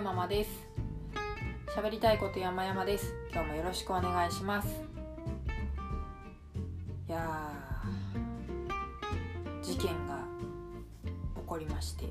[0.00, 0.50] ママです。
[1.76, 3.12] 喋りたいこと山々です。
[3.30, 4.68] 今日もよろしくお願いします。
[7.06, 7.52] いや
[9.62, 10.24] 事件が
[11.36, 12.04] 起こりまして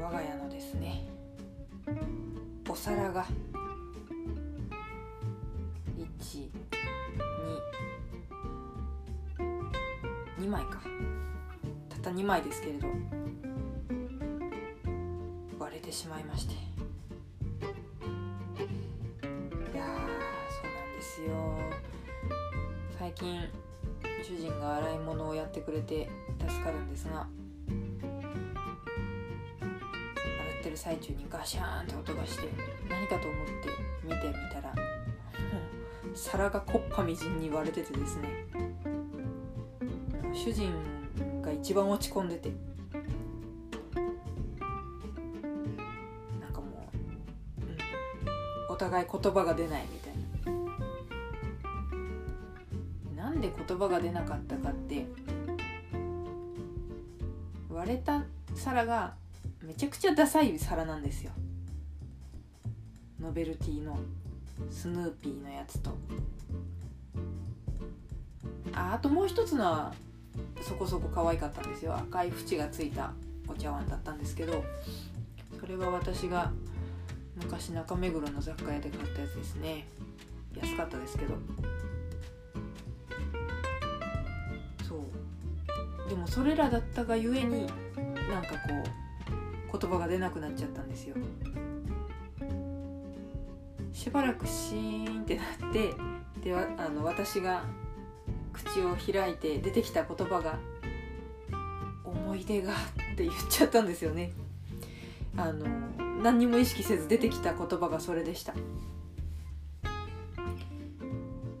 [0.00, 1.06] 我が家のですね
[2.66, 3.26] お皿が
[10.38, 10.80] 122枚か。
[11.90, 12.88] たった2枚ですけれど
[15.86, 16.54] てしまいまして。
[16.54, 16.60] いや
[19.72, 21.30] そうなんですよ。
[22.98, 23.40] 最近
[24.24, 26.08] 主人が洗い物をやってくれて
[26.40, 27.78] 助かるんですが洗
[30.60, 32.48] ってる最中にガシャーンと音がして
[32.88, 33.68] 何かと思って
[34.02, 34.74] 見てみたら
[36.14, 38.46] 皿がこっぱみじんに割れててですね
[40.32, 40.72] 主人
[41.42, 42.50] が一番落ち込んでて
[48.86, 50.12] 互い言葉が出ないみたい
[53.16, 53.24] な。
[53.24, 55.06] なんで言葉が出なかったかって
[57.68, 58.22] 割れた
[58.54, 59.14] 皿が
[59.62, 61.32] めちゃくちゃダサい皿なんですよ。
[63.20, 63.98] ノベルティの
[64.70, 65.90] スヌーピーのやつと。
[68.72, 69.94] ああともう一つのは
[70.60, 71.96] そこそこ可愛かったんですよ。
[71.96, 73.12] 赤い縁がついた
[73.48, 74.64] お茶碗だったんですけど
[75.58, 76.52] それは私が
[77.36, 79.86] 昔中目黒の雑貨屋で買ったやつですね。
[80.54, 81.34] 安かったですけど。
[84.88, 86.08] そう。
[86.08, 87.66] でもそれらだったがゆえに
[88.30, 88.74] なんかこ
[89.74, 91.16] う言葉が出なくなっちゃったんですよ。
[93.92, 95.94] しばらくシーンってなって
[96.42, 97.64] であの私が
[98.52, 100.58] 口を開いて出てきた言葉が
[102.04, 102.72] 「思い出が」
[103.12, 104.32] って言っちゃったんですよね。
[105.36, 105.66] あの
[106.26, 108.52] 何にも意識せず出てきた言葉がそれでした。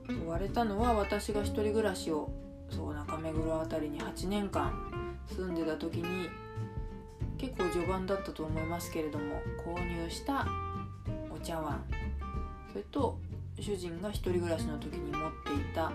[0.08, 2.32] 言われたのは私が一人暮らしを
[2.68, 4.72] そう中目黒辺りに8年間
[5.28, 6.28] 住んでた時に
[7.38, 10.48] 結構序盤だったと思いますけれども購入した
[11.30, 11.84] お茶碗
[12.72, 13.20] それと
[13.60, 15.92] 主人が一人暮らしの時に持っていた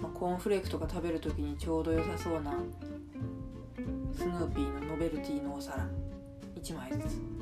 [0.00, 2.54] ま、コーンフレークとか食べる時にちょうど良さそうな
[4.16, 5.84] スヌーピーのノベルティのお皿
[6.54, 7.41] 1枚ずつ。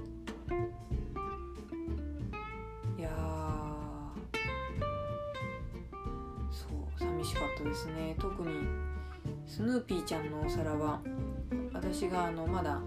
[2.98, 3.10] いや
[6.50, 8.14] そう寂しかったですね。
[8.18, 8.48] 特に
[9.46, 11.00] スヌーピーちゃんのお皿は
[11.72, 12.80] 私があのまだ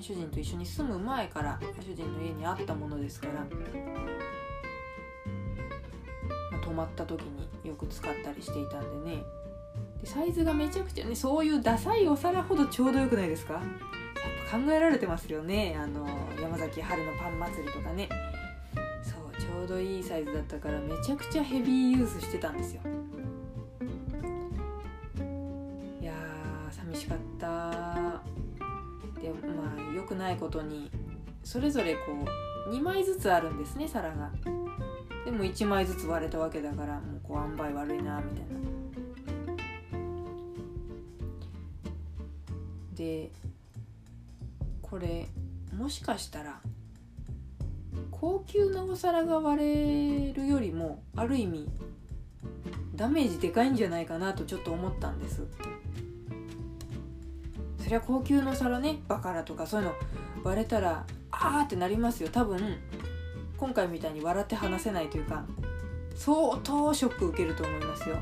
[0.00, 3.40] 主人と一緒に住む前から主人の家にあったものですからま
[6.56, 9.22] あ泊まった時によく使ったりしていたんでね。
[10.00, 13.60] でサイズがめちゃくちゃねそういうダサいお皿ほどちょうどよくないですか？
[14.50, 15.76] 考えられてますよね。
[15.78, 16.06] あの
[16.40, 18.08] 山崎春のパン祭りとかね。
[19.02, 22.80] そうちょうどいいサイズだったからめちゃくちゃヘビーユースしてたんですよ。
[26.00, 28.22] いやー寂しかった。
[29.20, 30.90] でまあ良くないことに
[31.44, 32.00] それぞれこ
[32.66, 34.30] う2枚ずつあるんですね皿が。
[35.24, 38.58] でも1枚ずつ割れたわけだからもうこう塩梅悪いなみたいな。
[42.94, 43.30] で
[44.98, 45.28] これ
[45.72, 46.60] もしかしたら
[48.10, 51.68] 高級なお皿が割れるよりもある意味
[52.96, 55.44] ダメージでかいんじゃないかなとちょっと思ったんです。
[57.78, 59.94] そりゃ高級の皿ねバカラとかそういうの
[60.42, 62.28] 割れたらあーってなりますよ。
[62.32, 62.58] 多分
[63.56, 65.44] 今回みたいに笑って話せないというか
[66.16, 68.16] 相当ショック受けると思いますよ。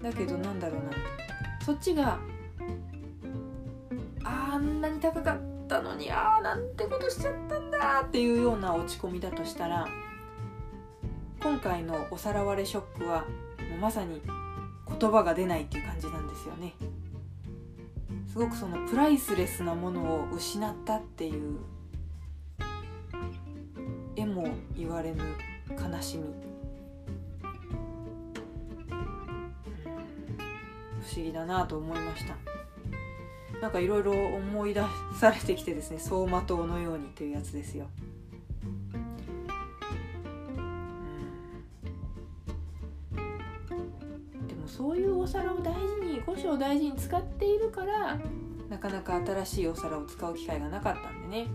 [0.00, 0.92] だけどなんだろうな。
[1.66, 2.20] そっちが
[4.64, 9.86] んなに高かったのにああなんてことしちゃったんだっていうような落ち込みだとしたら
[11.42, 13.24] 今回のお皿割れショックは
[13.70, 14.20] もうまさに
[14.98, 16.74] 言葉が出ないっていう感じなんですよね。
[18.26, 21.58] すごくそのプライスレスなものを失ったっていう
[24.16, 24.46] えも
[24.76, 25.22] 言われぬ
[25.70, 26.24] 悲しみ。
[31.02, 32.34] 不思議だなと思いました。
[33.64, 34.82] なんかいろいろ思い出
[35.18, 37.86] されてきてですね走馬灯のようにというやつですよ。
[44.46, 48.18] でもそういうお皿を大事に五種を大事に使っているから
[48.68, 51.46] なかなか新しいお皿を使う機会がなかったんでね。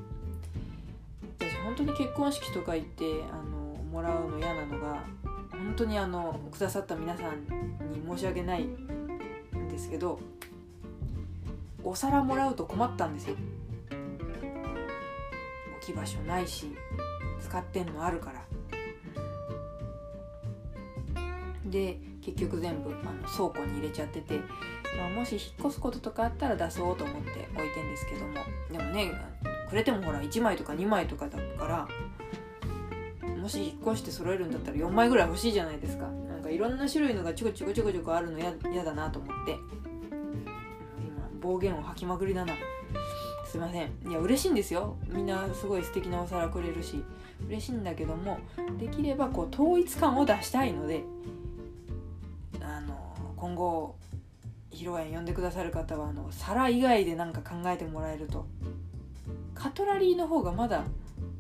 [1.38, 5.04] 私本当に結婚式とか行ってあのもらうの嫌なのが
[5.52, 7.44] 本当にあのくださった皆さん
[7.92, 10.20] に申し訳ないんですけど
[11.84, 13.36] お皿もらうと困ったんですよ。
[15.82, 16.76] 置き場所ないし
[17.42, 18.46] 使ってんのあるから、
[21.66, 24.38] で結局全部あの倉庫に入れちゃってて、
[24.98, 28.34] まあ、もし引っ越すこととかあったら出そうと思って置いてんですけども。
[28.72, 29.12] でもね
[29.70, 31.88] くれてもほら1枚とか2枚とかだから
[33.38, 36.08] もし引っ越して揃えるんだったら4枚ぐらい欲しいじゃないですか。
[36.08, 39.58] なんかいろんな種類のがちょこちょこちょこちょこあるのややだなと思って。
[41.42, 42.54] 暴言を吐きまくりだな。
[43.46, 43.92] すいません。
[44.08, 44.96] いや嬉しいんですよ。
[45.08, 47.04] みんなすごい素敵なお皿くれるし。
[47.48, 48.38] 嬉しいんだけども
[48.78, 51.06] できればこう統一感を出したいので
[52.60, 53.96] あの今後
[54.72, 58.46] 披露宴呼んでくださる方はあの皿以外で何か考えてもらえると。
[59.56, 60.84] カトラリーの方がまだ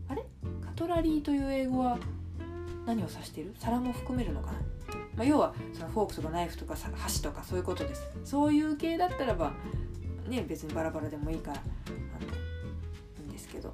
[0.07, 0.23] あれ？
[0.65, 1.97] カトラリーという英語は
[2.85, 3.53] 何を指してる？
[3.59, 4.53] 皿も含めるのかな、
[5.17, 8.09] まあ、要はそのフォークとかナイフとか箸とかそういうことです。
[8.23, 9.51] そういう系だったらば
[10.29, 11.61] ね別にバラバラでもいいからあ
[12.23, 13.73] のいいんですけど。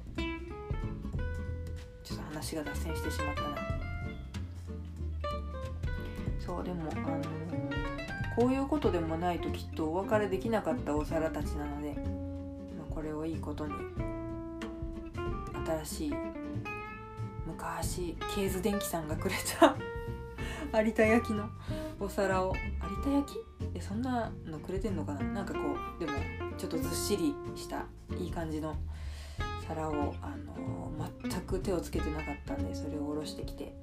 [2.06, 3.48] ちょっと話が脱線してしまったな。
[6.38, 7.20] そうでもあの
[8.36, 11.94] こういうことでもないときっとお別れできなかったお皿たちなので、
[12.78, 13.74] まあ、これをいいことに
[15.84, 16.14] 新しい
[17.44, 19.74] 昔ケーズ電機さんがくれた
[20.80, 21.50] 有田焼の
[21.98, 22.54] お皿を。
[22.54, 23.34] 有田焼
[23.74, 25.22] えそんなのくれてんのかな？
[25.24, 25.60] なんかこ
[25.98, 26.12] うでも
[26.58, 27.84] ちょっとずっしりした
[28.18, 28.74] いい感じの
[29.66, 33.74] 皿を、あの全く手をつけてなかったんでそれを下ろしてきて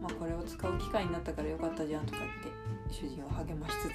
[0.00, 2.50] まあこれを使う機会になったからよかったじゃんとか言って
[2.90, 3.88] 主人を励ましつ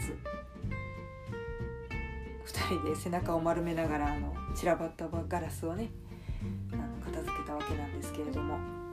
[2.53, 5.89] つ2人で背中を丸めながらあの散らばったガラスをね
[6.73, 8.55] あの片付けたわけなんですけれども。
[8.55, 8.85] うん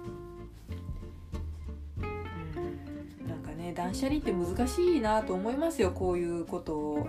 [3.28, 7.06] なんかね断捨離って難しいなと思いますよこういうことを。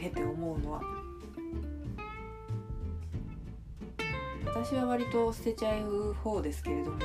[0.00, 0.82] 経て思うのは。
[4.46, 6.98] 私は割と捨てちゃう方ですけれども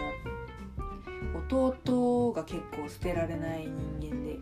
[1.49, 3.67] 弟が結構捨てられない
[3.99, 4.39] 人間で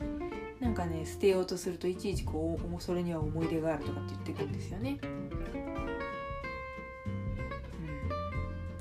[0.60, 4.98] なんかね捨てようとするといちいちこうそれには思い出があるとかって言ってくるんですよね。
[5.04, 5.08] う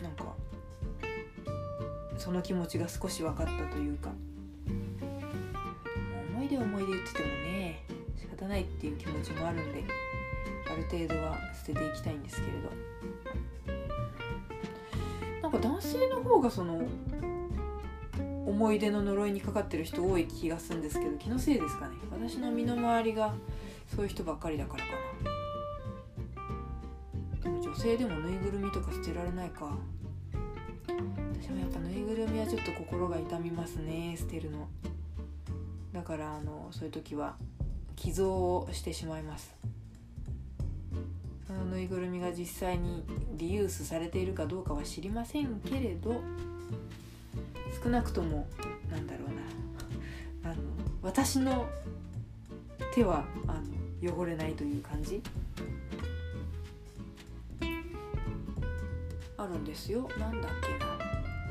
[0.00, 0.34] ん、なんか
[2.16, 4.12] その気持ちが少し分かったというか
[8.52, 9.82] ないっていう気持ちもあるんで
[10.70, 12.70] ある程度は捨てていきたいんですけれど。
[15.40, 16.80] なんか男性の方がその
[18.46, 21.96] 思い出の呪いにかかってる人多い気がするんですけど気のせいですかね。
[22.10, 23.34] 私の身の回りが
[23.94, 24.90] そういう人ばっかりだからか
[27.40, 27.40] な。
[27.42, 29.78] でも女性でもぬいぐるみとか捨てられないか。
[31.40, 34.68] 私もやっぱぬいぐるみはちょっと心が痛みますね捨てるの。
[35.92, 37.36] だからあのそういう時は
[38.02, 39.54] 寄贈をしてしまいます。
[41.46, 43.04] そのぬいぐるみが実際に
[43.34, 46.20] リユースされているかどうかは知りませんけれど
[47.80, 48.48] 少なくとも
[48.90, 49.28] なんだろう
[50.42, 50.50] な。
[50.50, 50.62] あの
[51.00, 51.68] 私の
[52.92, 53.60] 手はあ
[54.02, 55.22] の汚れないという感じ？
[59.36, 60.08] あるんですよ。
[60.18, 60.98] なんだっけな。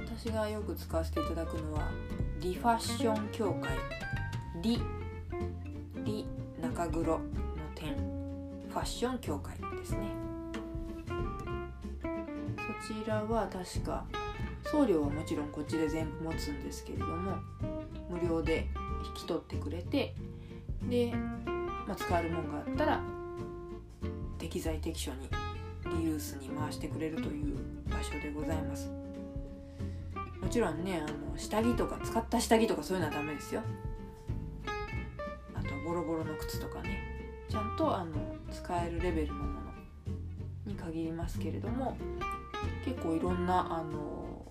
[0.06, 1.88] 私がよく使わせていただくのは
[2.42, 3.78] リファッション協会。
[4.62, 4.82] リ
[6.82, 7.20] 中黒の
[7.76, 7.96] 点。
[8.70, 10.08] ファッション協会ですね。
[12.82, 14.04] そちらは確か
[14.64, 17.38] 送料はもちろんこっちで全部持つんですけれども
[18.10, 18.68] 無料で
[19.06, 20.16] 引き取ってくれて
[20.90, 21.14] で、
[21.88, 23.02] まあ、使えるもんがあったら
[24.40, 25.30] 適材適所に
[26.00, 27.58] リユースに回してくれるという
[27.92, 28.90] 場所でございます。
[30.42, 33.62] もちろんねあの下着とか使った下着とかそういうのはダメですよ。
[35.92, 37.02] ボロボロの靴とかね
[37.50, 38.14] ちゃんとあの
[38.50, 39.60] 使えるレベルのもの
[40.66, 41.98] に限りますけれども
[42.86, 44.46] 結構いろんなあの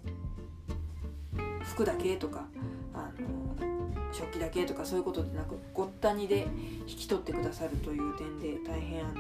[1.63, 2.45] 服だけとか
[2.93, 6.47] あの食器だけとかそういうことでなくごったにで
[6.87, 9.15] 引き取ってくださるという点で大変あの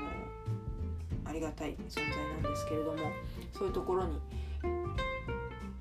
[1.25, 2.99] ありがたい存在なんですけれども
[3.57, 4.21] そういうところに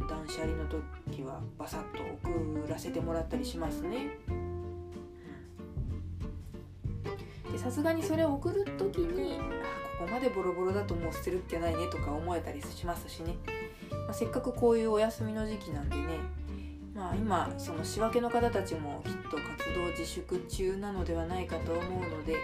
[0.08, 0.63] 断捨離の
[1.10, 4.38] 時はバサッと送らせてもらったりしますね。
[7.58, 13.36] さすがにそれを送る時にあここまでボロボロだともう捨てるっきゃないねとか思えたりしますしね、
[13.91, 16.20] まあ、せっかくこういうお休みの時期なんでね。
[16.96, 22.36] まあ、今その仕分けの方たちもきっと活動自粛中なのではないかと思うので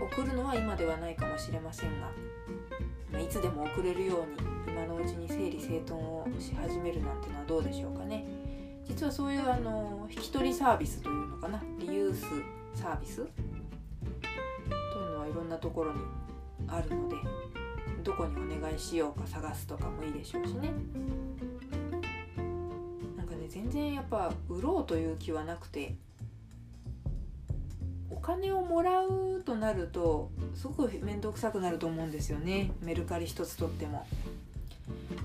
[0.00, 2.06] 送るのは今ではないかもしれませんが、
[3.12, 8.24] まあ、いつでも送れるように今のうちに整理整頓をし始めるなんてのはどうでしょうかね。
[8.86, 11.62] 実はそういうあの引き取りサービスというのかな。
[11.78, 12.24] リユース
[12.74, 13.26] サービス
[15.30, 16.00] いろんなところに
[16.66, 17.16] あるので
[18.02, 20.72] どこにお願いしようか探すとかもいいでしょうしね。
[23.16, 25.94] なんかね全然やっぱ売ろうという気はなくて
[28.10, 32.72] お金をもらうとなるとすごく面倒くさくなると思うんですよね。
[32.82, 34.06] メルカリ一つとっても。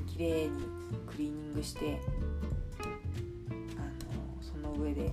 [0.08, 0.52] 綺麗に
[1.08, 2.00] クリーニングして
[2.80, 5.12] あのその上で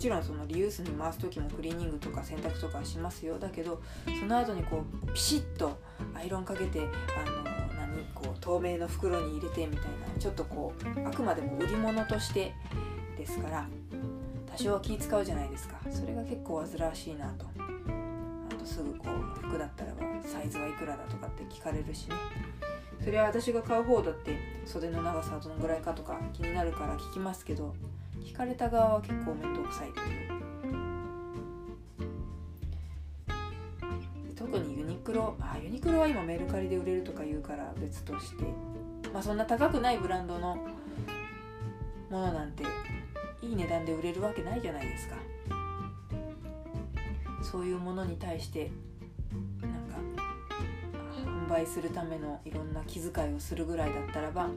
[0.00, 3.38] ちろんそのリユースに回す時もクリーニングとか洗濯とかしますよ。
[3.38, 3.82] だけど
[4.18, 5.78] その後にこうピシッと
[6.14, 6.84] アイロンかけてあ
[7.30, 7.42] の
[7.78, 8.04] 何？
[8.14, 12.54] こう透明の袋に入れてみたいなちょっとこうあくまでも売り物として
[13.18, 13.68] ですから
[14.50, 15.76] 多少は気使うじゃないですか。
[15.90, 17.44] それが結構煩わしいなと。
[18.50, 22.16] あとすぐこう服だったらばサイズはいくらだとかって聞かれるしね。
[23.04, 27.74] それは私が買う方だって袖の長さはどのぐらいかとか気になるから聞きますけど
[28.24, 30.30] 聞かれた側は結構面倒くさいという
[34.36, 38.44] 特にユニクロあユニクロは今メルカリで売れるとか言うから別として。
[39.12, 40.56] まあそんな高くないブランドの
[42.10, 42.64] ものなんて
[43.42, 45.16] いい値段で売れるわけないじゃないですか。
[47.42, 48.70] そういうものに対して
[49.62, 49.96] なんか
[51.24, 54.50] 販売するためのいろんな気遣いをするぐらいだったらば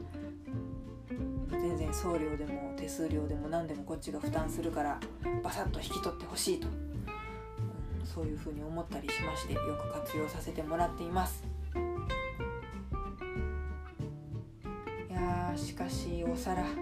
[1.50, 5.00] 全然送料でも手数料でも何でもこっちが負担するから
[5.42, 11.44] バサッと引き取ってほしいと、うん、そういうふうに思ったりしましてよく活用させてもらっています。
[15.10, 16.64] いやしかしお皿。
[16.64, 16.72] 本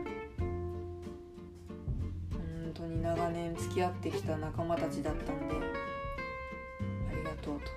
[2.74, 7.70] 当に長年付き合ってきた仲間たちだったんでありがとうと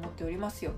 [0.00, 0.72] 思っておりますよ。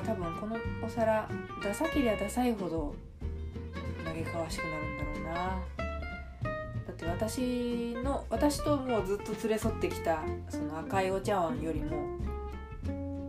[0.00, 1.28] か多分このお皿
[1.62, 2.94] ダサけりゃダサいほど
[4.04, 12.18] 嘆かわしくなるんだろうなだって私の私ともうずっと連れ添ってきたその赤いお茶碗よりも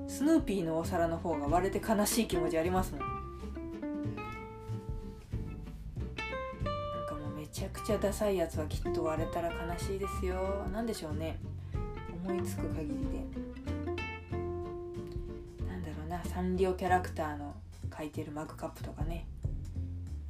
[0.07, 3.09] スヌーピーのお皿の方が割れて悲しい気持ちありますもんなん
[7.07, 11.39] かもうめちゃくちゃダサいやつはきっと割れたら悲しいですよ何でしょうね
[12.25, 13.47] 思いつく限りで
[16.25, 17.55] サンリオキャラクターの
[17.95, 19.27] 書いてるマグカップとかね。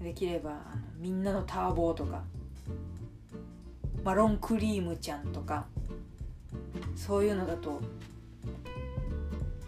[0.01, 2.23] できればあのみんなのターボーとか。
[4.03, 5.65] マロンクリームちゃんとか。
[6.95, 7.81] そういうのだと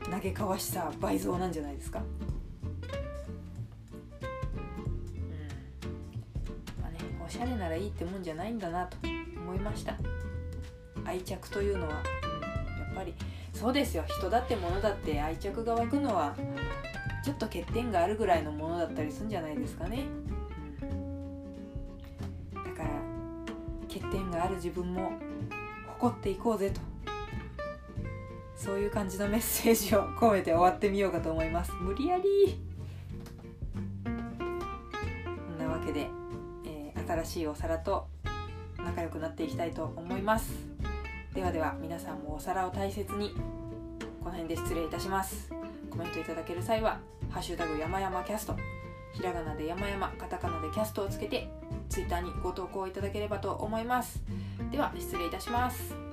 [0.09, 1.99] 投げかわしさ倍増なんじゃないですか。
[1.99, 2.05] うん。
[6.81, 8.97] まあねおしゃれならいいってもんじゃないんだなと
[9.37, 9.95] 思いました。
[11.05, 12.03] 愛着というのは、
[12.99, 13.13] ぱり
[13.53, 14.03] そうですよ。
[14.07, 16.35] 人だって物だって愛着が湧くのは
[17.23, 20.03] ちょっと欠点があるぐらいのものだったりするんじゃないですかね、
[20.81, 20.85] う
[22.59, 22.89] ん、だから
[23.87, 25.11] 欠点がある自分も
[25.87, 26.81] 誇っていこうぜと。
[28.55, 31.71] そういう感じのメッセージを込めて終わってみようかと思います。
[31.75, 32.23] 無理やり。
[34.03, 36.09] こんなわけで、
[36.65, 38.09] えー、新しいお皿と
[38.77, 40.68] 仲良くなっていきたいと思います。
[41.33, 43.35] ではでは皆さんもお皿を大切に。
[44.19, 45.49] この辺で失礼いたします。
[45.89, 48.55] コメントいただける際は「ハッシュタグ山々キャスト」
[49.13, 51.49] ひらがなで山々カタカナでキャストをつけて
[51.87, 54.21] Twitter にご投稿いただければと思います。
[54.71, 56.08] では失礼いたします。